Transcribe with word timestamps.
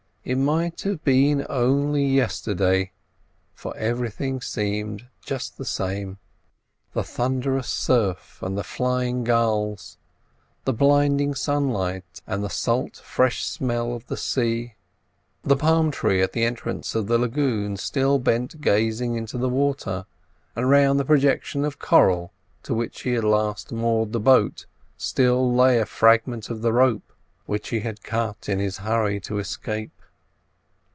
It 0.23 0.35
might 0.37 0.81
have 0.81 1.03
been 1.03 1.47
only 1.49 2.05
yesterday, 2.05 2.91
for 3.55 3.75
everything 3.75 4.39
seemed 4.39 5.07
just 5.25 5.57
the 5.57 5.65
same. 5.65 6.19
The 6.93 7.03
thunderous 7.03 7.67
surf 7.67 8.37
and 8.43 8.55
the 8.55 8.63
flying 8.63 9.23
gulls, 9.23 9.97
the 10.63 10.73
blinding 10.73 11.33
sunlight, 11.33 12.21
and 12.27 12.43
the 12.43 12.51
salt, 12.51 12.97
fresh 13.03 13.43
smell 13.43 13.95
of 13.95 14.05
the 14.05 14.15
sea. 14.15 14.75
The 15.41 15.57
palm 15.57 15.89
tree 15.89 16.21
at 16.21 16.33
the 16.33 16.43
entrance 16.45 16.93
of 16.93 17.07
the 17.07 17.17
lagoon 17.17 17.75
still 17.77 18.19
bent 18.19 18.61
gazing 18.61 19.15
into 19.15 19.39
the 19.39 19.49
water, 19.49 20.05
and 20.55 20.69
round 20.69 20.99
the 20.99 21.03
projection 21.03 21.65
of 21.65 21.79
coral 21.79 22.31
to 22.61 22.75
which 22.75 23.01
he 23.01 23.13
had 23.13 23.23
last 23.23 23.71
moored 23.71 24.13
the 24.13 24.19
boat 24.19 24.67
still 24.97 25.51
lay 25.51 25.79
a 25.79 25.85
fragment 25.87 26.51
of 26.51 26.61
the 26.61 26.71
rope 26.71 27.11
which 27.47 27.69
he 27.69 27.79
had 27.79 28.03
cut 28.03 28.47
in 28.47 28.59
his 28.59 28.77
hurry 28.77 29.19
to 29.21 29.39
escape. 29.39 29.91